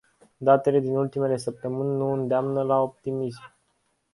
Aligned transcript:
Datele 0.39 0.79
din 0.79 0.95
ultimele 0.95 1.37
săptămâni 1.37 1.89
nu 1.95 2.11
îndeamnă 2.13 2.61
la 2.63 2.81
optimism. 2.81 3.53